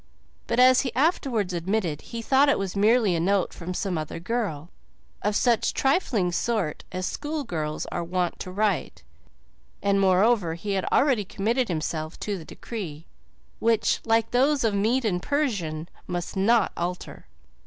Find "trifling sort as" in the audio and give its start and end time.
5.75-7.05